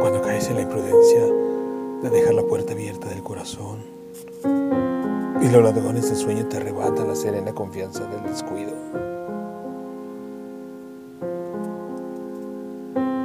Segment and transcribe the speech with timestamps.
[0.00, 1.26] Cuando caes en la imprudencia
[2.02, 3.78] de dejar la puerta abierta del corazón
[5.40, 8.72] y los ladrones del sueño te arrebatan la serena confianza del descuido.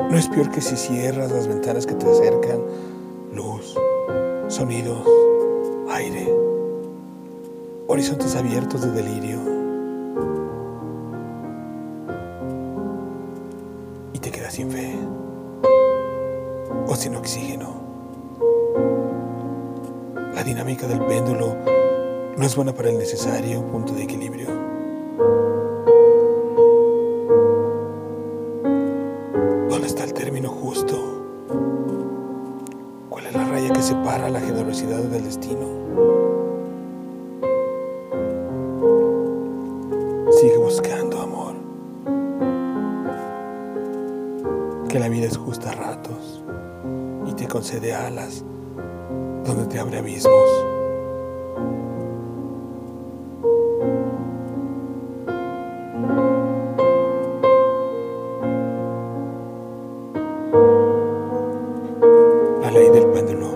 [0.09, 2.59] No es peor que si cierras las ventanas que te acercan
[3.33, 3.75] luz,
[4.47, 5.07] sonidos,
[5.89, 6.31] aire,
[7.87, 9.39] horizontes abiertos de delirio.
[14.23, 14.95] Te quedas sin fe
[16.87, 17.73] o sin oxígeno.
[20.33, 21.57] La dinámica del péndulo
[22.37, 24.47] no es buena para el necesario punto de equilibrio.
[29.69, 30.95] ¿Dónde está el término justo?
[33.09, 35.67] ¿Cuál es la raya que separa la generosidad del destino?
[40.31, 41.12] Sigue buscando
[44.93, 46.43] Que la vida es justa a ratos
[47.25, 48.45] y te concede alas
[49.43, 50.31] donde te abre abismos.
[62.61, 63.49] La ley del péndulo.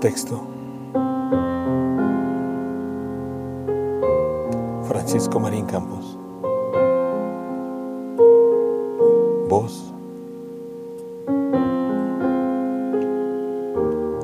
[0.00, 0.40] Texto.
[4.88, 6.17] Francisco Marín Campos.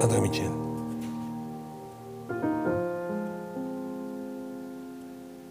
[0.03, 0.64] André Anda.